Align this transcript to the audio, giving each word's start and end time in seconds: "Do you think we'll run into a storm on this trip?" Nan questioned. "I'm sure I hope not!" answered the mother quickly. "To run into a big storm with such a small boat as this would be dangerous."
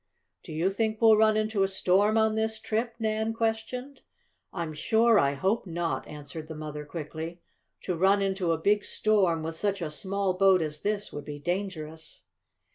"Do 0.41 0.51
you 0.51 0.71
think 0.71 0.99
we'll 0.99 1.15
run 1.15 1.37
into 1.37 1.61
a 1.61 1.67
storm 1.67 2.17
on 2.17 2.33
this 2.33 2.57
trip?" 2.59 2.95
Nan 2.97 3.33
questioned. 3.35 4.01
"I'm 4.51 4.73
sure 4.73 5.19
I 5.19 5.35
hope 5.35 5.67
not!" 5.67 6.07
answered 6.07 6.47
the 6.47 6.55
mother 6.55 6.85
quickly. 6.85 7.39
"To 7.83 7.95
run 7.95 8.19
into 8.19 8.51
a 8.51 8.57
big 8.57 8.83
storm 8.83 9.43
with 9.43 9.55
such 9.57 9.79
a 9.79 9.91
small 9.91 10.33
boat 10.33 10.63
as 10.63 10.81
this 10.81 11.13
would 11.13 11.25
be 11.25 11.37
dangerous." 11.37 12.23